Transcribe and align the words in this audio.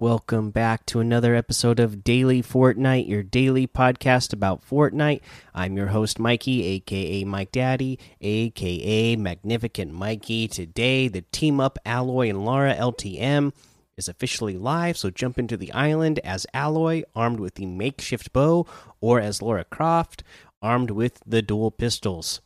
Welcome 0.00 0.52
back 0.52 0.86
to 0.86 1.00
another 1.00 1.34
episode 1.34 1.80
of 1.80 2.04
Daily 2.04 2.40
Fortnite, 2.40 3.08
your 3.08 3.24
daily 3.24 3.66
podcast 3.66 4.32
about 4.32 4.64
Fortnite. 4.64 5.22
I'm 5.52 5.76
your 5.76 5.88
host, 5.88 6.20
Mikey, 6.20 6.64
aka 6.64 7.24
Mike 7.24 7.50
Daddy, 7.50 7.98
aka 8.20 9.16
Magnificent 9.16 9.92
Mikey. 9.92 10.46
Today, 10.46 11.08
the 11.08 11.22
Team 11.32 11.58
Up 11.58 11.80
Aloy 11.84 12.30
and 12.30 12.44
Lara 12.44 12.76
LTM 12.76 13.52
is 13.96 14.06
officially 14.06 14.56
live, 14.56 14.96
so 14.96 15.10
jump 15.10 15.36
into 15.36 15.56
the 15.56 15.72
island 15.72 16.20
as 16.20 16.46
Aloy, 16.54 17.02
armed 17.16 17.40
with 17.40 17.56
the 17.56 17.66
makeshift 17.66 18.32
bow, 18.32 18.68
or 19.00 19.18
as 19.18 19.42
Lara 19.42 19.64
Croft, 19.64 20.22
armed 20.62 20.92
with 20.92 21.20
the 21.26 21.42
dual 21.42 21.72
pistols 21.72 22.40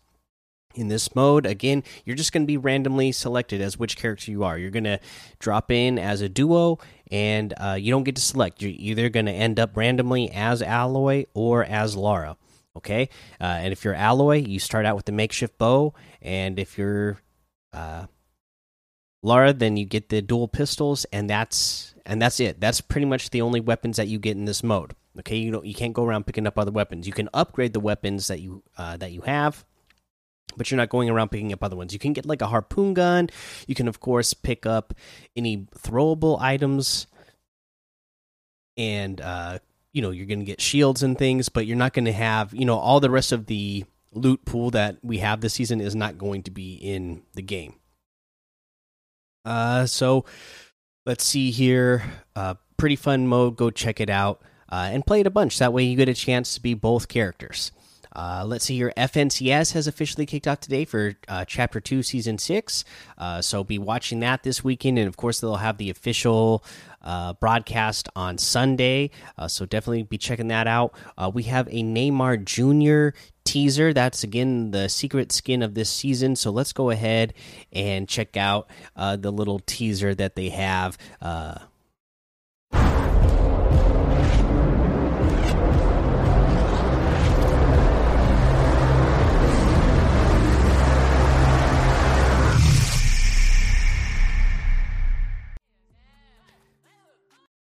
in 0.75 0.89
this 0.89 1.15
mode 1.15 1.47
again 1.47 1.83
you're 2.05 2.17
just 2.17 2.33
going 2.33 2.43
to 2.43 2.47
be 2.47 2.57
randomly 2.57 3.13
selected 3.13 3.61
as 3.61 3.79
which 3.79 3.97
character 3.97 4.31
you 4.31 4.45
are. 4.45 4.59
You're 4.59 4.71
going 4.71 4.85
to 4.85 5.01
drop 5.39 5.71
in 5.71 5.99
as 5.99 6.21
a 6.21 6.29
duo 6.29 6.79
and 7.11 7.53
uh, 7.59 7.77
you 7.79 7.91
don't 7.91 8.05
get 8.05 8.17
to 8.17 8.23
select. 8.23 8.63
You're 8.63 8.73
either 8.75 9.09
going 9.09 9.27
to 9.27 9.33
end 9.33 9.61
up 9.61 9.77
randomly 9.77 10.31
as 10.31 10.63
Aloy 10.63 11.27
or 11.35 11.65
as 11.65 11.97
lara 11.97 12.37
okay? 12.77 13.09
Uh, 13.41 13.45
and 13.45 13.73
if 13.73 13.85
you're 13.85 13.95
Aloy 13.95 14.47
you 14.47 14.59
start 14.59 14.87
out 14.87 14.97
with 14.97 15.05
the 15.07 15.13
makeshift 15.13 15.59
bow 15.59 15.95
and 16.21 16.59
if 16.59 16.79
you're 16.79 17.19
uh, 17.73 18.07
lara 19.23 19.53
then 19.53 19.77
you 19.77 19.85
get 19.85 20.09
the 20.09 20.23
dual 20.23 20.49
pistols 20.49 21.05
and 21.13 21.29
that's 21.29 21.95
and 22.05 22.21
that's 22.21 22.41
it. 22.41 22.61
That's 22.61 22.81
pretty 22.81 23.07
much 23.07 23.31
the 23.31 23.43
only 23.43 23.61
weapons 23.61 23.97
that 23.97 24.09
you 24.09 24.19
get 24.19 24.37
in 24.37 24.45
this 24.45 24.63
mode 24.63 24.95
okay? 25.19 25.37
You 25.37 25.51
don't 25.51 25.67
you 25.67 25.75
can't 25.75 25.93
go 25.93 26.05
around 26.05 26.27
picking 26.27 26.47
up 26.47 26.59
other 26.59 26.71
weapons. 26.71 27.07
You 27.07 27.13
can 27.13 27.29
upgrade 27.35 27.73
the 27.73 27.81
weapons 27.81 28.29
that 28.29 28.41
you 28.41 28.63
uh, 28.79 28.97
that 28.97 29.13
you 29.13 29.23
have 29.23 29.65
but 30.57 30.71
you're 30.71 30.77
not 30.77 30.89
going 30.89 31.09
around 31.09 31.31
picking 31.31 31.53
up 31.53 31.63
other 31.63 31.77
ones. 31.77 31.93
You 31.93 31.99
can 31.99 32.13
get 32.13 32.27
like 32.27 32.43
a 32.43 32.47
harpoon 32.47 32.95
gun. 32.95 33.31
You 33.67 33.75
can, 33.75 33.89
of 33.89 34.01
course, 34.01 34.35
pick 34.35 34.67
up 34.67 34.95
any 35.37 35.67
throwable 35.79 36.41
items, 36.41 37.07
and 38.77 39.21
uh, 39.21 39.59
you 39.93 40.03
know 40.03 40.11
you're 40.11 40.27
going 40.27 40.41
to 40.41 40.45
get 40.45 40.61
shields 40.61 41.03
and 41.03 41.17
things. 41.17 41.49
But 41.49 41.67
you're 41.67 41.77
not 41.77 41.93
going 41.93 42.05
to 42.07 42.13
have, 42.13 42.55
you 42.55 42.65
know, 42.65 42.79
all 42.79 43.01
the 43.01 43.11
rest 43.11 43.33
of 43.33 43.47
the 43.47 43.85
loot 44.13 44.45
pool 44.45 44.71
that 44.71 44.99
we 45.03 45.19
have 45.19 45.41
this 45.41 45.55
season 45.55 45.81
is 45.81 45.95
not 45.95 46.19
going 46.19 46.43
to 46.45 46.51
be 46.51 46.75
in 46.75 47.23
the 47.35 47.43
game. 47.43 47.75
Uh, 49.45 49.87
so 49.87 50.25
let's 51.07 51.25
see 51.25 51.51
here. 51.51 52.03
Uh, 52.37 52.55
pretty 52.77 52.97
fun 52.97 53.27
mode. 53.27 53.57
Go 53.57 53.71
check 53.71 54.01
it 54.01 54.11
out 54.11 54.43
uh, 54.71 54.89
and 54.93 55.07
play 55.07 55.21
it 55.21 55.27
a 55.27 55.31
bunch. 55.31 55.59
That 55.59 55.73
way 55.73 55.85
you 55.85 55.97
get 55.97 56.09
a 56.09 56.15
chance 56.15 56.55
to 56.55 56.61
be 56.61 56.75
both 56.75 57.09
characters. 57.09 57.73
Uh, 58.15 58.45
let's 58.47 58.65
see 58.65 58.77
here. 58.77 58.93
FNCS 58.97 59.73
has 59.73 59.87
officially 59.87 60.27
kicked 60.27 60.47
off 60.47 60.61
today 60.61 60.85
for 60.85 61.15
uh, 61.29 61.45
Chapter 61.45 61.81
2, 61.81 62.03
Season 62.03 62.39
6. 62.39 62.85
Uh, 63.19 63.41
so 63.41 63.65
be 63.65 63.79
watching 63.79 64.21
that 64.21 64.43
this 64.43 64.63
weekend. 64.63 64.99
And 64.99 65.09
of 65.09 65.17
course, 65.17 65.41
they'll 65.41 65.57
have 65.57 65.79
the 65.79 65.91
official 65.91 66.65
uh, 67.03 67.33
broadcast 67.35 68.09
on 68.15 68.39
Sunday. 68.39 69.11
Uh, 69.37 69.49
so 69.49 69.67
definitely 69.67 70.03
be 70.05 70.19
checking 70.19 70.49
that 70.49 70.67
out. 70.67 70.95
Uh, 71.17 71.31
we 71.33 71.45
have 71.45 71.67
a 71.69 71.83
Neymar 71.83 72.45
Jr. 72.45 73.17
teaser. 73.45 73.93
That's 73.93 74.23
again 74.23 74.71
the 74.71 74.89
secret 74.89 75.33
skin 75.33 75.63
of 75.63 75.75
this 75.75 75.91
season. 75.91 76.37
So 76.37 76.51
let's 76.51 76.73
go 76.73 76.91
ahead 76.91 77.35
and 77.73 78.09
check 78.09 78.37
out 78.37 78.69
the 78.95 79.33
little 79.33 79.61
teaser 79.61 80.15
that 80.15 80.37
they 80.37 80.51
have. 80.51 80.97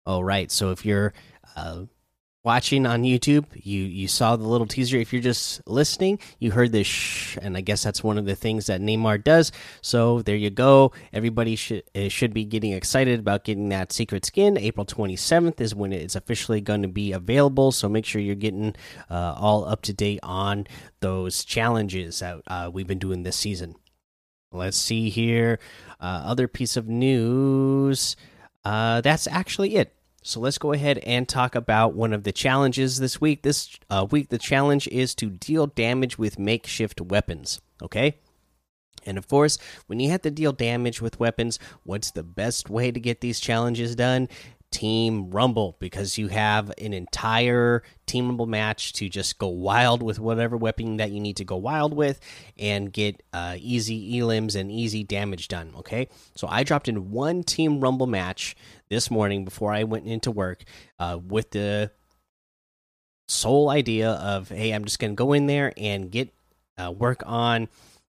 All 0.09 0.23
right. 0.23 0.51
So 0.51 0.71
if 0.71 0.87
you're 0.87 1.13
uh, 1.55 1.83
watching 2.43 2.87
on 2.87 3.03
YouTube, 3.03 3.45
you 3.53 3.83
you 3.83 4.07
saw 4.07 4.35
the 4.35 4.47
little 4.47 4.65
teaser. 4.65 4.97
If 4.97 5.13
you're 5.13 5.21
just 5.21 5.61
listening, 5.67 6.17
you 6.39 6.49
heard 6.49 6.71
this 6.71 6.87
shh, 6.87 7.37
and 7.39 7.55
I 7.55 7.61
guess 7.61 7.83
that's 7.83 8.03
one 8.03 8.17
of 8.17 8.25
the 8.25 8.35
things 8.35 8.65
that 8.65 8.81
Neymar 8.81 9.23
does. 9.23 9.51
So 9.83 10.23
there 10.23 10.35
you 10.35 10.49
go. 10.49 10.93
Everybody 11.13 11.55
should 11.55 11.83
uh, 11.95 12.09
should 12.09 12.33
be 12.33 12.43
getting 12.43 12.71
excited 12.71 13.19
about 13.19 13.43
getting 13.43 13.69
that 13.69 13.91
secret 13.91 14.25
skin. 14.25 14.57
April 14.57 14.83
27th 14.83 15.61
is 15.61 15.75
when 15.75 15.93
it's 15.93 16.15
officially 16.15 16.59
going 16.59 16.81
to 16.81 16.87
be 16.87 17.11
available. 17.11 17.71
So 17.71 17.87
make 17.87 18.05
sure 18.05 18.19
you're 18.19 18.33
getting 18.33 18.75
uh, 19.11 19.35
all 19.37 19.63
up 19.63 19.83
to 19.83 19.93
date 19.93 20.21
on 20.23 20.65
those 21.01 21.45
challenges 21.45 22.17
that 22.17 22.41
uh, 22.47 22.71
we've 22.73 22.87
been 22.87 22.97
doing 22.97 23.21
this 23.21 23.35
season. 23.35 23.75
Let's 24.51 24.75
see 24.75 25.11
here. 25.11 25.59
Uh, 26.01 26.23
other 26.25 26.47
piece 26.47 26.77
of 26.77 26.87
news. 26.87 28.15
Uh, 28.65 29.01
that's 29.01 29.27
actually 29.27 29.75
it. 29.75 29.95
So 30.21 30.39
let's 30.39 30.57
go 30.57 30.73
ahead 30.73 30.97
and 30.99 31.27
talk 31.27 31.55
about 31.55 31.93
one 31.93 32.13
of 32.13 32.23
the 32.23 32.31
challenges 32.31 32.99
this 32.99 33.21
week. 33.21 33.41
This 33.41 33.77
uh, 33.89 34.05
week, 34.09 34.29
the 34.29 34.37
challenge 34.37 34.87
is 34.89 35.15
to 35.15 35.29
deal 35.29 35.67
damage 35.67 36.17
with 36.17 36.37
makeshift 36.37 36.99
weapons. 37.01 37.61
Okay. 37.81 38.17
And 39.05 39.17
of 39.17 39.27
course, 39.27 39.57
when 39.87 39.99
you 39.99 40.09
have 40.09 40.21
to 40.23 40.31
deal 40.31 40.51
damage 40.51 41.01
with 41.01 41.19
weapons, 41.19 41.57
what's 41.83 42.11
the 42.11 42.23
best 42.23 42.69
way 42.69 42.91
to 42.91 42.99
get 42.99 43.21
these 43.21 43.39
challenges 43.39 43.95
done? 43.95 44.27
Team 44.71 45.31
Rumble 45.31 45.75
because 45.79 46.17
you 46.17 46.27
have 46.27 46.71
an 46.77 46.93
entire 46.93 47.83
Team 48.05 48.27
Rumble 48.27 48.45
match 48.45 48.93
to 48.93 49.09
just 49.09 49.39
go 49.39 49.47
wild 49.47 50.03
with 50.03 50.19
whatever 50.19 50.55
weapon 50.57 50.97
that 50.97 51.11
you 51.11 51.19
need 51.19 51.37
to 51.37 51.45
go 51.45 51.55
wild 51.55 51.93
with 51.93 52.19
and 52.57 52.93
get 52.93 53.23
uh, 53.33 53.55
easy 53.57 54.19
elims 54.19 54.55
and 54.55 54.71
easy 54.71 55.03
damage 55.03 55.47
done. 55.47 55.73
Okay, 55.79 56.07
so 56.35 56.47
I 56.47 56.63
dropped 56.63 56.87
in 56.87 57.11
one 57.11 57.43
Team 57.43 57.79
Rumble 57.79 58.07
match 58.07 58.55
this 58.89 59.09
morning 59.09 59.43
before 59.43 59.73
I 59.73 59.83
went 59.83 60.05
into 60.05 60.31
work 60.31 60.63
uh, 60.99 61.19
with 61.23 61.51
the 61.51 61.91
sole 63.27 63.69
idea 63.69 64.11
of 64.11 64.49
hey, 64.49 64.71
I'm 64.71 64.85
just 64.85 64.99
going 64.99 65.11
to 65.11 65.15
go 65.15 65.33
in 65.33 65.47
there 65.47 65.73
and 65.77 66.11
get 66.11 66.33
uh, 66.77 66.91
work 66.91 67.23
on 67.25 67.69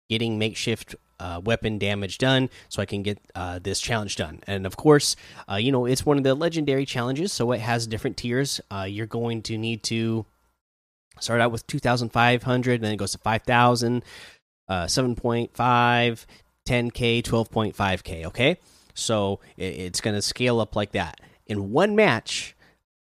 getting 0.10 0.38
makeshift 0.40 0.96
uh, 1.20 1.42
weapon 1.44 1.78
damage 1.78 2.18
done 2.18 2.50
so 2.70 2.82
I 2.82 2.86
can 2.86 3.04
get 3.04 3.20
uh, 3.36 3.60
this 3.60 3.80
challenge 3.80 4.16
done. 4.16 4.40
And 4.48 4.66
of 4.66 4.78
course, 4.78 5.16
uh, 5.50 5.56
you 5.56 5.72
know, 5.72 5.86
it's 5.86 6.06
one 6.06 6.18
of 6.18 6.24
the 6.24 6.36
legendary 6.36 6.86
challenges, 6.86 7.34
so 7.34 7.52
it 7.52 7.60
has 7.60 7.88
different 7.88 8.18
tiers. 8.18 8.62
Uh, 8.72 8.88
you're 8.90 9.06
going 9.06 9.42
to 9.44 9.58
need 9.58 9.84
to 9.84 10.26
start 11.20 11.42
out 11.42 11.52
with 11.52 11.68
2,500, 11.68 12.82
then 12.82 12.94
it 12.94 12.98
goes 12.98 13.12
to 13.12 13.18
5,000, 13.18 14.04
uh, 14.68 14.86
7.5, 14.86 16.26
10K, 16.68 17.24
12.5K, 17.24 18.26
okay? 18.26 18.58
So 18.94 19.40
it, 19.58 19.64
it's 19.64 20.02
going 20.02 20.16
to 20.16 20.22
scale 20.22 20.60
up 20.60 20.76
like 20.76 20.92
that. 20.94 21.20
In 21.46 21.72
one 21.72 21.96
match, 21.96 22.56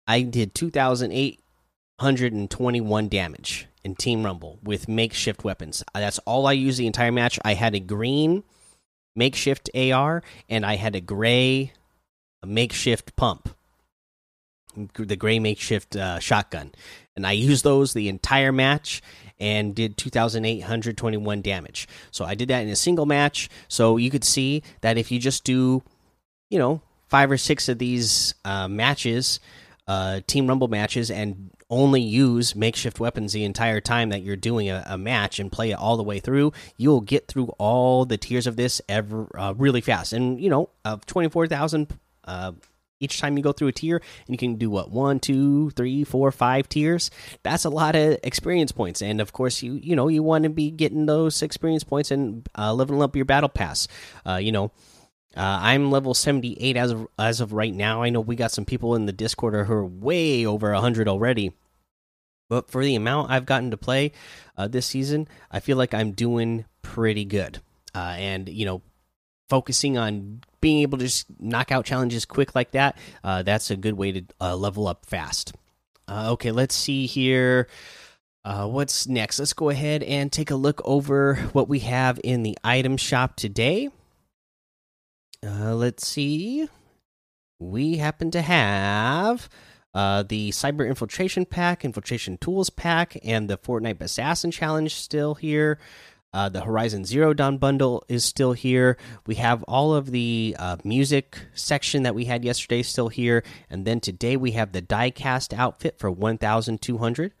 I 0.06 0.22
did 0.22 0.54
2,821 0.54 3.08
damage 3.08 3.66
in 3.84 3.94
Team 3.94 4.24
Rumble 4.24 4.58
with 4.62 4.88
makeshift 4.88 5.44
weapons. 5.44 5.82
Uh, 5.94 6.00
that's 6.00 6.18
all 6.20 6.46
I 6.46 6.52
used 6.52 6.78
the 6.78 6.86
entire 6.86 7.12
match. 7.12 7.38
I 7.44 7.54
had 7.54 7.74
a 7.74 7.80
green 7.80 8.44
makeshift 9.14 9.70
AR 9.74 10.22
and 10.48 10.64
I 10.64 10.76
had 10.76 10.94
a 10.94 11.00
gray 11.00 11.72
makeshift 12.44 13.16
pump, 13.16 13.48
the 14.96 15.16
gray 15.16 15.38
makeshift 15.38 15.96
uh, 15.96 16.18
shotgun, 16.18 16.72
and 17.16 17.26
I 17.26 17.32
used 17.32 17.64
those 17.64 17.92
the 17.92 18.08
entire 18.08 18.52
match 18.52 19.02
and 19.38 19.74
did 19.74 19.96
2,821 19.96 21.42
damage. 21.42 21.88
So 22.10 22.24
I 22.24 22.34
did 22.34 22.48
that 22.48 22.62
in 22.62 22.68
a 22.68 22.76
single 22.76 23.06
match. 23.06 23.48
So 23.68 23.96
you 23.96 24.10
could 24.10 24.24
see 24.24 24.62
that 24.82 24.96
if 24.96 25.10
you 25.10 25.18
just 25.18 25.44
do, 25.44 25.82
you 26.48 26.58
know, 26.58 26.80
five 27.08 27.30
or 27.30 27.36
six 27.36 27.68
of 27.68 27.78
these 27.78 28.34
uh, 28.44 28.68
matches, 28.68 29.40
uh, 29.86 30.20
Team 30.26 30.46
Rumble 30.46 30.68
matches, 30.68 31.10
and 31.10 31.50
only 31.68 32.02
use 32.02 32.54
makeshift 32.54 33.00
weapons 33.00 33.32
the 33.32 33.44
entire 33.44 33.80
time 33.80 34.10
that 34.10 34.22
you're 34.22 34.36
doing 34.36 34.68
a, 34.68 34.84
a, 34.86 34.98
match 34.98 35.38
and 35.38 35.50
play 35.50 35.70
it 35.70 35.74
all 35.74 35.96
the 35.96 36.02
way 36.02 36.20
through, 36.20 36.52
you'll 36.76 37.00
get 37.00 37.26
through 37.28 37.46
all 37.58 38.04
the 38.04 38.18
tiers 38.18 38.46
of 38.46 38.56
this 38.56 38.82
ever 38.90 39.26
uh, 39.38 39.54
really 39.56 39.80
fast. 39.80 40.12
And 40.12 40.40
you 40.40 40.50
know, 40.50 40.68
of 40.84 41.06
twenty 41.06 41.28
four 41.28 41.46
thousand 41.46 41.88
uh, 42.24 42.52
each 43.02 43.20
time 43.20 43.36
you 43.36 43.42
go 43.42 43.52
through 43.52 43.68
a 43.68 43.72
tier, 43.72 43.96
and 43.96 44.34
you 44.34 44.38
can 44.38 44.56
do 44.56 44.70
what 44.70 44.90
one, 44.90 45.18
two, 45.18 45.70
three, 45.70 46.04
four, 46.04 46.30
five 46.30 46.68
tiers. 46.68 47.10
That's 47.42 47.64
a 47.64 47.70
lot 47.70 47.96
of 47.96 48.18
experience 48.22 48.70
points, 48.70 49.02
and 49.02 49.20
of 49.20 49.32
course, 49.32 49.62
you 49.62 49.74
you 49.74 49.96
know 49.96 50.08
you 50.08 50.22
want 50.22 50.44
to 50.44 50.50
be 50.50 50.70
getting 50.70 51.06
those 51.06 51.42
experience 51.42 51.84
points 51.84 52.10
and 52.10 52.48
uh, 52.56 52.72
leveling 52.72 53.02
up 53.02 53.16
your 53.16 53.24
battle 53.24 53.48
pass. 53.48 53.88
Uh, 54.26 54.36
you 54.36 54.52
know. 54.52 54.70
Uh, 55.36 55.58
I'm 55.62 55.90
level 55.90 56.12
78 56.12 56.76
as 56.76 56.90
of 56.90 57.08
as 57.18 57.40
of 57.40 57.52
right 57.52 57.74
now. 57.74 58.02
I 58.02 58.10
know 58.10 58.20
we 58.20 58.36
got 58.36 58.52
some 58.52 58.66
people 58.66 58.94
in 58.94 59.06
the 59.06 59.12
Discord 59.12 59.66
who 59.66 59.72
are 59.72 59.86
way 59.86 60.44
over 60.44 60.72
100 60.72 61.08
already. 61.08 61.52
But 62.50 62.70
for 62.70 62.84
the 62.84 62.94
amount 62.94 63.30
I've 63.30 63.46
gotten 63.46 63.70
to 63.70 63.78
play 63.78 64.12
uh, 64.58 64.68
this 64.68 64.84
season, 64.84 65.26
I 65.50 65.60
feel 65.60 65.78
like 65.78 65.94
I'm 65.94 66.12
doing 66.12 66.66
pretty 66.82 67.24
good. 67.24 67.60
Uh, 67.94 68.14
and 68.18 68.48
you 68.48 68.66
know, 68.66 68.82
focusing 69.48 69.96
on 69.96 70.42
being 70.60 70.80
able 70.82 70.98
to 70.98 71.04
just 71.04 71.26
knock 71.40 71.72
out 71.72 71.86
challenges 71.86 72.26
quick 72.26 72.54
like 72.54 72.72
that, 72.72 72.98
uh, 73.24 73.42
that's 73.42 73.70
a 73.70 73.76
good 73.76 73.94
way 73.94 74.12
to 74.12 74.24
uh, 74.38 74.54
level 74.54 74.86
up 74.86 75.06
fast. 75.06 75.54
Uh, 76.06 76.32
okay, 76.32 76.50
let's 76.50 76.74
see 76.74 77.06
here. 77.06 77.68
What's 78.44 79.06
next? 79.06 79.38
Let's 79.38 79.54
go 79.54 79.70
ahead 79.70 80.02
and 80.02 80.30
take 80.30 80.50
a 80.50 80.56
look 80.56 80.82
over 80.84 81.36
what 81.52 81.68
we 81.70 81.78
have 81.78 82.20
in 82.22 82.42
the 82.42 82.58
item 82.62 82.98
shop 82.98 83.36
today. 83.36 83.88
Let's 85.42 86.06
see. 86.06 86.68
We 87.58 87.98
happen 87.98 88.30
to 88.30 88.42
have 88.42 89.48
uh, 89.94 90.22
the 90.22 90.50
Cyber 90.50 90.86
Infiltration 90.88 91.44
Pack, 91.44 91.84
Infiltration 91.84 92.38
Tools 92.38 92.70
Pack, 92.70 93.16
and 93.22 93.48
the 93.48 93.58
Fortnite 93.58 94.00
Assassin 94.00 94.50
Challenge 94.50 94.94
still 94.94 95.34
here. 95.34 95.78
Uh, 96.34 96.48
the 96.48 96.62
Horizon 96.62 97.04
Zero 97.04 97.34
Dawn 97.34 97.58
bundle 97.58 98.04
is 98.08 98.24
still 98.24 98.54
here. 98.54 98.96
We 99.26 99.34
have 99.34 99.62
all 99.64 99.94
of 99.94 100.10
the 100.10 100.56
uh, 100.58 100.78
music 100.82 101.38
section 101.52 102.04
that 102.04 102.14
we 102.14 102.24
had 102.24 102.42
yesterday 102.42 102.82
still 102.82 103.08
here, 103.08 103.44
and 103.68 103.84
then 103.84 104.00
today 104.00 104.36
we 104.38 104.52
have 104.52 104.72
the 104.72 104.80
diecast 104.80 105.52
outfit 105.52 105.98
for 105.98 106.10
1,200, 106.10 107.32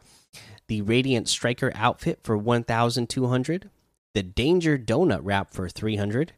the 0.68 0.82
Radiant 0.82 1.26
Striker 1.28 1.72
outfit 1.74 2.20
for 2.22 2.36
1,200, 2.36 3.70
the 4.12 4.22
Danger 4.22 4.76
Donut 4.76 5.20
wrap 5.22 5.54
for 5.54 5.70
300, 5.70 6.34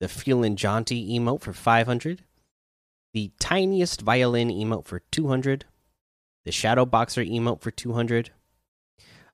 the 0.00 0.08
Feelin' 0.08 0.56
Jaunty 0.56 1.18
emote 1.18 1.42
for 1.42 1.52
500, 1.52 2.24
the 3.12 3.30
Tiniest 3.38 4.00
Violin 4.00 4.48
emote 4.48 4.86
for 4.86 5.00
200, 5.10 5.64
the 6.44 6.52
Shadow 6.52 6.86
Boxer 6.86 7.24
emote 7.24 7.60
for 7.60 7.70
200 7.70 8.30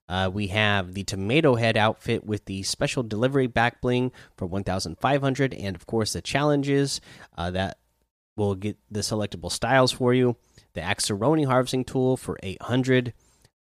uh, 0.09 0.29
we 0.33 0.47
have 0.47 0.93
the 0.93 1.03
Tomato 1.03 1.55
Head 1.55 1.75
outfit 1.75 2.25
with 2.25 2.45
the 2.45 2.63
special 2.63 3.03
delivery 3.03 3.47
back 3.47 3.81
bling 3.81 4.11
for 4.35 4.45
1,500, 4.45 5.53
and 5.53 5.75
of 5.75 5.85
course 5.85 6.13
the 6.13 6.21
challenges 6.21 7.01
uh, 7.37 7.51
that 7.51 7.77
will 8.35 8.55
get 8.55 8.77
the 8.89 9.01
selectable 9.01 9.51
styles 9.51 9.91
for 9.91 10.13
you. 10.13 10.37
The 10.73 10.81
Axeroni 10.81 11.45
harvesting 11.45 11.83
tool 11.83 12.15
for 12.15 12.37
800, 12.41 13.13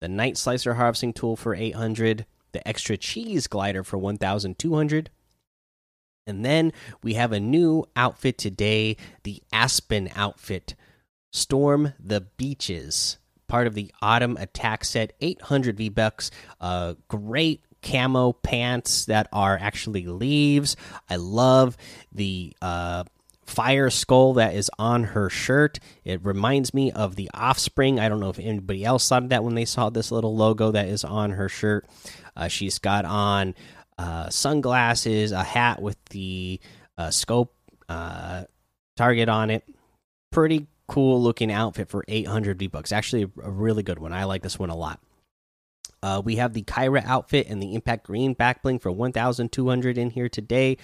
the 0.01 0.07
Night 0.07 0.37
Slicer 0.37 0.75
harvesting 0.75 1.13
tool 1.13 1.35
for 1.35 1.55
800, 1.55 2.25
the 2.51 2.67
extra 2.67 2.97
cheese 2.97 3.47
glider 3.47 3.83
for 3.83 3.97
1,200. 3.97 5.09
And 6.27 6.43
then 6.43 6.73
we 7.03 7.13
have 7.13 7.31
a 7.31 7.39
new 7.39 7.85
outfit 7.95 8.37
today, 8.37 8.97
the 9.23 9.43
Aspen 9.53 10.09
outfit. 10.15 10.75
Storm 11.31 11.93
the 11.99 12.21
beaches 12.21 13.17
part 13.47 13.67
of 13.67 13.75
the 13.75 13.91
autumn 14.01 14.37
attack 14.37 14.83
set 14.83 15.13
800 15.21 15.77
v 15.77 15.89
bucks 15.89 16.31
uh 16.61 16.95
great 17.07 17.61
camo 17.81 18.33
pants 18.33 19.05
that 19.05 19.27
are 19.31 19.57
actually 19.61 20.07
leaves. 20.07 20.75
I 21.09 21.17
love 21.17 21.77
the 22.11 22.55
uh 22.61 23.03
fire 23.45 23.91
skull 23.91 24.33
that 24.33 24.55
is 24.55 24.71
on 24.79 25.03
her 25.03 25.29
shirt. 25.29 25.79
It 26.03 26.25
reminds 26.25 26.73
me 26.73 26.91
of 26.91 27.15
the 27.15 27.29
offspring. 27.33 27.99
I 27.99 28.09
don't 28.09 28.19
know 28.19 28.31
if 28.31 28.39
anybody 28.39 28.83
else 28.83 29.07
thought 29.07 29.21
of 29.21 29.29
that 29.29 29.43
when 29.43 29.53
they 29.53 29.65
saw 29.65 29.91
this 29.91 30.11
little 30.11 30.35
logo 30.35 30.71
that 30.71 30.87
is 30.87 31.03
on 31.03 31.31
her 31.31 31.47
shirt. 31.47 31.85
Uh, 32.35 32.47
she's 32.47 32.79
got 32.79 33.05
on 33.05 33.53
uh, 33.97 34.29
sunglasses 34.29 35.31
a 35.31 35.43
hat 35.43 35.81
with 35.81 35.97
the 36.05 36.59
uh, 36.97 37.09
scope 37.09 37.53
uh, 37.87 38.43
target 38.97 39.29
on 39.29 39.49
it 39.49 39.63
pretty 40.35 40.67
cool 40.87 41.23
looking 41.23 41.49
outfit 41.49 41.87
for 41.87 42.03
800 42.09 42.59
V 42.59 42.67
bucks. 42.67 42.91
Actually, 42.91 43.23
a 43.41 43.49
really 43.49 43.83
good 43.83 43.99
one. 43.99 44.11
I 44.11 44.25
like 44.25 44.43
this 44.43 44.59
one 44.59 44.69
a 44.69 44.75
lot. 44.75 44.99
Uh, 46.03 46.21
we 46.23 46.35
have 46.35 46.53
the 46.53 46.61
Kyra 46.61 47.03
outfit 47.05 47.47
and 47.47 47.63
the 47.63 47.73
Impact 47.73 48.05
Green 48.05 48.33
back 48.33 48.61
bling 48.61 48.79
for 48.79 48.91
1,200 48.91 49.97
in 49.97 50.09
here 50.09 50.27
today. 50.27 50.77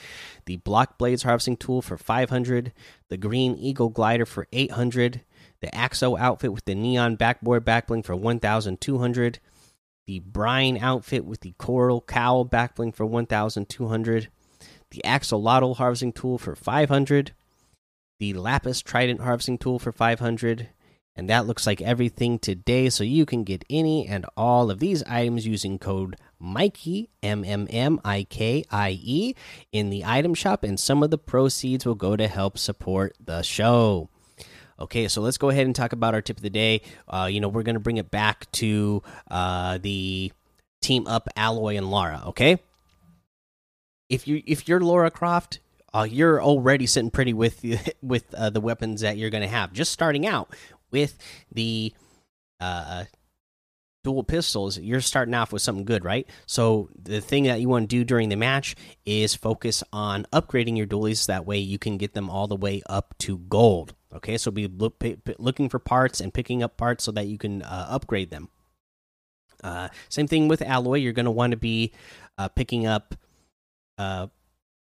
The 0.45 0.55
Block 0.57 0.97
Blades 0.97 1.23
harvesting 1.23 1.57
tool 1.57 1.81
for 1.81 1.97
500. 1.97 2.71
The 3.09 3.17
Green 3.17 3.57
Eagle 3.57 3.89
glider 3.89 4.25
for 4.25 4.47
800. 4.53 5.21
The 5.59 5.67
Axo 5.67 6.17
outfit 6.17 6.53
with 6.53 6.63
the 6.63 6.73
Neon 6.73 7.17
backboard 7.17 7.65
back 7.65 7.87
bling 7.87 8.03
for 8.03 8.15
1,200. 8.15 9.39
The 10.11 10.19
Brine 10.19 10.77
outfit 10.77 11.23
with 11.23 11.39
the 11.39 11.53
Coral 11.57 12.01
Cowl 12.01 12.43
back 12.43 12.75
bling 12.75 12.91
for 12.91 13.05
1,200. 13.05 14.27
The 14.89 15.01
Axolotl 15.05 15.77
harvesting 15.77 16.11
tool 16.11 16.37
for 16.37 16.53
500 16.53 17.31
the 18.19 18.33
lapis 18.33 18.81
trident 18.81 19.21
harvesting 19.21 19.57
tool 19.57 19.79
for 19.79 19.93
500 19.93 20.67
and 21.15 21.29
that 21.29 21.47
looks 21.47 21.65
like 21.65 21.81
everything 21.81 22.39
today 22.39 22.89
so 22.89 23.05
you 23.05 23.25
can 23.25 23.45
get 23.45 23.63
any 23.69 24.05
and 24.05 24.25
all 24.35 24.69
of 24.69 24.79
these 24.79 25.01
items 25.03 25.47
using 25.47 25.79
code 25.79 26.17
mikey 26.37 27.09
m 27.23 27.43
m 27.45 27.65
m 27.71 27.99
i 28.03 28.23
k 28.25 28.65
i 28.69 28.99
e 29.01 29.33
in 29.71 29.89
the 29.89 30.03
item 30.05 30.33
shop 30.33 30.63
and 30.63 30.77
some 30.77 31.01
of 31.01 31.09
the 31.09 31.17
proceeds 31.17 31.85
will 31.85 31.95
go 31.95 32.17
to 32.17 32.27
help 32.27 32.59
support 32.59 33.15
the 33.19 33.41
show 33.41 34.09
okay 34.81 35.07
so 35.07 35.21
let's 35.21 35.37
go 35.37 35.49
ahead 35.49 35.65
and 35.65 35.75
talk 35.75 35.93
about 35.93 36.13
our 36.13 36.21
tip 36.21 36.37
of 36.37 36.43
the 36.43 36.49
day 36.49 36.81
uh, 37.07 37.27
you 37.31 37.39
know 37.39 37.47
we're 37.47 37.63
going 37.63 37.75
to 37.75 37.79
bring 37.79 37.97
it 37.97 38.11
back 38.11 38.51
to 38.51 39.01
uh, 39.29 39.77
the 39.79 40.31
team 40.81 41.07
up 41.07 41.27
Aloy 41.37 41.77
and 41.77 41.89
lara 41.89 42.23
okay 42.27 42.59
if 44.09 44.27
you 44.27 44.41
if 44.45 44.67
you're 44.67 44.79
lara 44.79 45.11
croft 45.11 45.59
uh, 45.93 46.07
you're 46.09 46.41
already 46.41 46.85
sitting 46.85 47.11
pretty 47.11 47.33
with 47.33 47.63
with 48.01 48.33
uh, 48.33 48.49
the 48.49 48.61
weapons 48.61 49.01
that 49.01 49.17
you're 49.17 49.29
going 49.29 49.43
to 49.43 49.49
have. 49.49 49.73
Just 49.73 49.91
starting 49.91 50.25
out 50.25 50.53
with 50.91 51.17
the 51.51 51.93
uh, 52.59 53.05
dual 54.03 54.23
pistols, 54.23 54.77
you're 54.77 55.01
starting 55.01 55.33
off 55.33 55.51
with 55.51 55.61
something 55.61 55.85
good, 55.85 56.05
right? 56.05 56.27
So 56.45 56.89
the 57.01 57.21
thing 57.21 57.43
that 57.43 57.59
you 57.59 57.69
want 57.69 57.89
to 57.89 57.95
do 57.95 58.03
during 58.03 58.29
the 58.29 58.35
match 58.35 58.75
is 59.05 59.35
focus 59.35 59.83
on 59.91 60.25
upgrading 60.33 60.77
your 60.77 60.87
dualies. 60.87 61.25
That 61.27 61.45
way, 61.45 61.57
you 61.57 61.77
can 61.77 61.97
get 61.97 62.13
them 62.13 62.29
all 62.29 62.47
the 62.47 62.55
way 62.55 62.81
up 62.87 63.15
to 63.19 63.37
gold. 63.37 63.93
Okay, 64.13 64.37
so 64.37 64.51
be 64.51 64.67
look, 64.67 65.03
looking 65.37 65.69
for 65.69 65.79
parts 65.79 66.19
and 66.19 66.33
picking 66.33 66.61
up 66.63 66.77
parts 66.77 67.03
so 67.03 67.11
that 67.11 67.27
you 67.27 67.37
can 67.37 67.61
uh, 67.61 67.87
upgrade 67.89 68.29
them. 68.29 68.49
Uh, 69.63 69.89
same 70.09 70.27
thing 70.27 70.47
with 70.47 70.59
Aloy. 70.59 71.01
You're 71.01 71.13
going 71.13 71.25
to 71.25 71.31
want 71.31 71.51
to 71.51 71.57
be 71.57 71.93
uh, 72.37 72.49
picking 72.49 72.87
up 72.87 73.15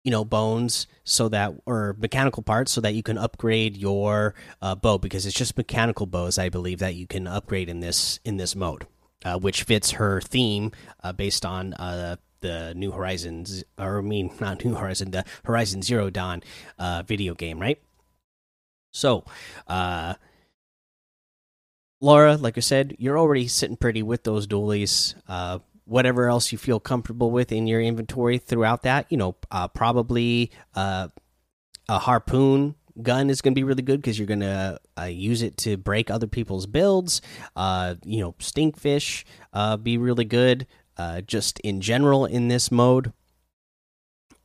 you 0.04 0.12
know 0.12 0.24
bones 0.24 0.88
so 1.04 1.30
that 1.30 1.54
or 1.66 1.96
mechanical 2.00 2.44
parts 2.44 2.72
so 2.72 2.82
that 2.82 2.94
you 2.94 3.04
can 3.04 3.18
upgrade 3.18 3.76
your 3.76 4.34
uh, 4.62 4.76
bow 4.76 4.98
because 4.98 5.26
it's 5.26 5.36
just 5.36 5.58
mechanical 5.58 6.06
bows 6.06 6.38
i 6.38 6.50
believe 6.50 6.80
that 6.80 6.96
you 6.96 7.06
can 7.06 7.28
upgrade 7.28 7.70
in 7.70 7.80
this 7.80 8.20
in 8.24 8.38
this 8.38 8.56
mode 8.56 8.88
uh, 9.26 9.38
which 9.38 9.64
fits 9.64 9.92
her 9.92 10.22
theme 10.22 10.72
uh, 11.04 11.12
based 11.12 11.46
on 11.46 11.74
uh, 11.74 12.16
the 12.42 12.74
new 12.76 12.92
horizons 12.92 13.64
or 13.78 14.00
i 14.00 14.02
mean 14.02 14.32
not 14.40 14.64
new 14.64 14.76
horizon 14.76 15.12
the 15.12 15.26
horizon 15.46 15.82
zero 15.82 16.10
dawn 16.10 16.42
uh, 16.78 17.04
video 17.06 17.34
game 17.34 17.60
right 17.60 17.82
so 18.92 19.24
uh 19.68 20.14
Laura, 22.02 22.38
like 22.38 22.58
I 22.58 22.62
said, 22.62 22.96
you're 22.98 23.20
already 23.20 23.48
sitting 23.50 23.76
pretty 23.76 24.04
with 24.04 24.24
those 24.24 24.48
dualies. 24.48 25.16
Uh, 25.28 25.60
whatever 25.90 26.30
else 26.30 26.52
you 26.52 26.58
feel 26.58 26.80
comfortable 26.80 27.32
with 27.32 27.52
in 27.52 27.68
your 27.68 27.82
inventory 27.82 28.38
throughout 28.38 28.84
that. 28.84 29.08
You 29.10 29.18
know, 29.18 29.36
uh, 29.52 29.68
probably 29.68 30.52
uh, 30.76 31.10
a 31.90 32.00
harpoon 32.00 32.76
gun 33.02 33.30
is 33.30 33.42
going 33.42 33.54
to 33.54 33.60
be 33.60 33.64
really 33.64 33.82
good 33.82 34.00
because 34.00 34.18
you're 34.20 34.28
going 34.28 34.40
to 34.42 34.80
uh, 35.00 35.06
use 35.06 35.42
it 35.42 35.58
to 35.58 35.78
break 35.78 36.12
other 36.12 36.28
people's 36.28 36.68
builds. 36.68 37.22
Uh, 37.56 37.96
you 38.04 38.22
know, 38.22 38.34
stinkfish 38.34 39.24
uh, 39.52 39.78
be 39.78 39.98
really 39.98 40.26
good 40.26 40.68
uh, 40.98 41.22
just 41.22 41.60
in 41.62 41.82
general 41.82 42.26
in 42.26 42.48
this 42.48 42.72
mode. 42.72 43.12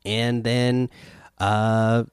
And 0.07 0.45
then, 0.45 0.91
uh, 1.39 2.05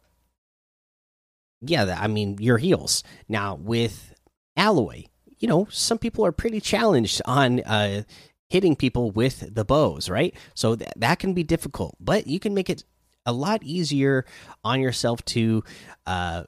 yeah, 1.61 1.97
I 1.99 2.07
mean 2.07 2.37
your 2.39 2.57
heals 2.57 3.03
now 3.27 3.55
with 3.55 4.13
Aloy. 4.57 5.07
You 5.37 5.47
know, 5.47 5.67
some 5.71 5.97
people 5.97 6.25
are 6.25 6.31
pretty 6.31 6.59
challenged 6.59 7.21
on 7.25 7.61
uh, 7.61 8.03
hitting 8.49 8.75
people 8.75 9.11
with 9.11 9.53
the 9.53 9.65
bows, 9.65 10.09
right? 10.09 10.35
So 10.53 10.75
th 10.75 10.89
that 10.97 11.19
can 11.19 11.33
be 11.33 11.43
difficult, 11.43 11.95
but 11.99 12.27
you 12.27 12.39
can 12.39 12.53
make 12.53 12.69
it 12.69 12.83
a 13.25 13.33
lot 13.33 13.63
easier 13.63 14.25
on 14.63 14.81
yourself 14.81 15.23
to, 15.25 15.63
uh, 16.05 16.43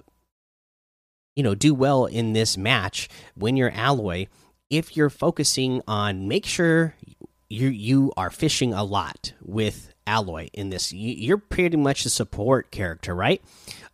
you 1.36 1.44
know, 1.44 1.56
do 1.56 1.74
well 1.74 2.06
in 2.06 2.34
this 2.34 2.58
match 2.58 3.10
when 3.36 3.56
you're 3.56 3.72
Aloy. 3.72 4.28
If 4.70 4.98
you're 4.98 5.10
focusing 5.10 5.82
on, 5.88 6.28
make 6.28 6.46
sure 6.46 6.96
you 7.50 7.70
you 7.70 8.12
are 8.18 8.30
fishing 8.30 8.74
a 8.74 8.84
lot 8.84 9.34
with 9.42 9.94
Aloy 10.06 10.50
in 10.54 10.70
this. 10.70 10.92
You're 10.92 11.38
pretty 11.38 11.78
much 11.78 12.06
a 12.06 12.10
support 12.10 12.72
character, 12.72 13.16
right? 13.16 13.42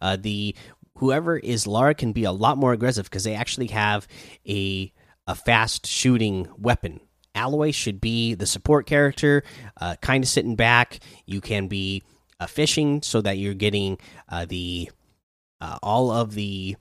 Uh, 0.02 0.16
the 0.16 0.56
whoever 1.00 1.38
is 1.38 1.68
Lara 1.68 1.94
can 1.94 2.14
be 2.14 2.24
a 2.24 2.32
lot 2.32 2.58
more 2.58 2.74
aggressive 2.74 3.06
because 3.06 3.24
they 3.24 3.36
actually 3.36 3.68
have 3.68 4.08
a 4.48 4.92
a 5.28 5.36
fast 5.36 5.86
shooting 5.86 6.48
weapon 6.58 7.02
Aloy 7.36 7.74
should 7.74 8.02
be 8.02 8.34
the 8.34 8.46
support 8.46 8.86
character, 8.86 9.44
uh, 9.80 9.96
kind 10.02 10.24
of 10.24 10.30
sitting 10.30 10.56
back. 10.56 11.00
You 11.26 11.42
can 11.42 11.68
be 11.68 12.04
uh, 12.40 12.48
fishing 12.48 13.02
so 13.02 13.22
that 13.22 13.38
you're 13.38 13.54
getting 13.54 13.98
uh, 14.28 14.46
the 14.46 14.90
uh, 15.62 15.78
all 15.84 16.12
of 16.12 16.34
the 16.34 16.76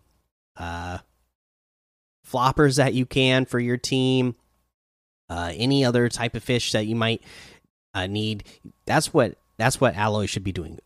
uh, 0.57 0.99
floppers 2.27 2.77
that 2.77 2.95
you 2.95 3.07
can 3.07 3.45
for 3.45 3.59
your 3.59 3.77
team. 3.77 4.37
Uh, 5.31 5.53
any 5.55 5.85
other 5.85 6.09
type 6.09 6.35
of 6.35 6.43
fish 6.43 6.73
that 6.73 6.87
you 6.87 6.97
might 6.97 7.23
need. 8.09 8.45
That's 8.87 9.13
what 9.13 9.37
that's 9.59 9.81
what 9.81 9.95
Aloy 9.95 10.29
should 10.29 10.45
be 10.45 10.53
doing. 10.53 10.79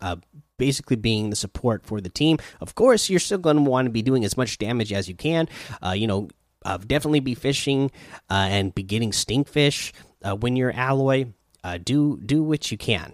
Basically, 0.62 0.97
being 0.97 1.31
the 1.31 1.37
support 1.37 1.85
for 1.85 2.00
the 2.00 2.09
team. 2.09 2.38
Of 2.61 2.76
course, 2.76 3.11
you're 3.11 3.19
still 3.19 3.38
going 3.38 3.57
to 3.57 3.62
want 3.62 3.87
to 3.87 3.90
be 3.90 4.02
doing 4.02 4.25
as 4.25 4.37
much 4.37 4.59
damage 4.59 4.92
as 4.92 5.09
you 5.09 5.16
can. 5.16 5.49
you 5.95 6.07
know, 6.07 6.28
uh, 6.64 6.78
definitely 6.78 7.21
be 7.21 7.35
fishing 7.35 7.90
uh, 8.31 8.49
and 8.50 8.75
be 8.75 8.83
getting 8.83 9.11
stinkfish 9.11 9.92
uh, 10.23 10.35
when 10.37 10.57
you're 10.57 10.73
Aloy. 10.73 11.33
Uh, 11.64 11.78
do 11.83 12.19
do 12.25 12.42
what 12.42 12.71
you 12.71 12.78
can. 12.78 13.12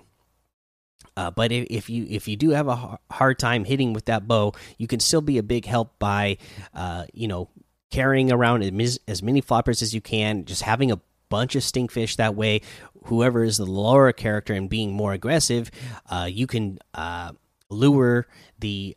Uh, 1.17 1.31
but 1.31 1.51
if, 1.51 1.67
if, 1.69 1.91
you 1.91 2.07
if 2.09 2.29
you 2.29 2.37
do 2.37 2.51
have 2.51 2.69
a 2.69 2.99
hard 3.11 3.39
time 3.39 3.65
hitting 3.65 3.93
with 3.93 4.05
that 4.05 4.29
bow, 4.29 4.53
you 4.79 4.87
can 4.87 5.01
still 5.01 5.21
be 5.21 5.37
a 5.37 5.43
big 5.43 5.65
help 5.65 5.99
by, 5.99 6.39
uh, 6.75 7.05
you 7.13 7.27
know, 7.27 7.49
carrying 7.91 8.31
around 8.31 8.63
as 8.63 9.23
many 9.23 9.43
floppers 9.43 9.83
as 9.83 9.93
you 9.93 10.01
can, 10.01 10.45
just 10.45 10.63
having 10.63 10.93
a 10.93 11.01
bunch 11.29 11.55
of 11.55 11.63
stinkfish. 11.63 12.17
That 12.17 12.35
way, 12.35 12.61
whoever 13.05 13.45
is 13.45 13.57
the 13.57 13.67
Lara 13.67 14.13
character 14.13 14.55
and 14.55 14.69
being 14.69 14.93
more 14.93 15.13
aggressive, 15.13 15.71
uh, 16.11 16.29
you 16.31 16.47
can 16.47 16.79
uh, 16.95 17.33
lure 17.71 18.27
the 18.59 18.97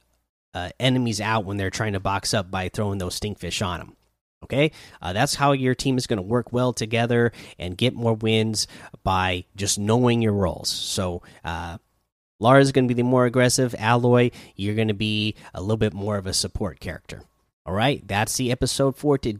uh, 0.54 0.70
enemies 0.80 1.22
out 1.22 1.46
when 1.46 1.58
they're 1.58 1.70
trying 1.70 1.94
to 1.94 2.00
box 2.00 2.34
up 2.34 2.52
by 2.52 2.70
throwing 2.70 2.98
those 2.98 3.20
stinkfish 3.20 3.66
on 3.66 3.80
them. 3.80 3.96
Okay, 4.44 4.72
uh, 5.02 5.14
that's 5.14 5.36
how 5.36 5.52
your 5.52 5.76
team 5.76 5.98
is 5.98 6.08
going 6.08 6.18
to 6.18 6.24
work 6.24 6.52
well 6.52 6.74
together 6.74 7.32
and 7.60 7.78
get 7.78 7.94
more 7.94 8.16
wins 8.16 8.68
by 9.04 9.46
just 9.56 9.78
knowing 9.78 10.22
your 10.22 10.34
roles. 10.34 10.68
So, 10.68 11.22
uh, 11.46 11.78
Lara 12.40 12.60
is 12.60 12.72
going 12.72 12.86
to 12.86 12.94
be 12.94 13.00
the 13.00 13.08
more 13.08 13.26
aggressive. 13.28 13.76
Aloy, 13.78 14.34
you're 14.56 14.74
going 14.74 14.88
to 14.88 14.96
be 14.96 15.36
a 15.54 15.62
little 15.62 15.78
bit 15.78 15.94
more 15.94 16.18
of 16.18 16.26
a 16.26 16.34
support 16.34 16.80
character. 16.80 17.22
All 17.68 17.74
right, 17.74 18.06
that's 18.08 18.36
the 18.38 18.52
episode 18.52 18.98
for 18.98 19.20
to 19.20 19.40